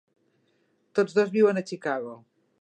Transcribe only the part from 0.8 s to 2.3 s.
Tots dos viuen a Chicago.